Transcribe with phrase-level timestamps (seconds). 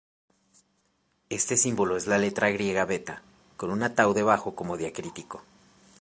[1.29, 3.21] Este símbolo es la letra griega beta
[3.55, 5.43] con una tau debajo como diacrítico.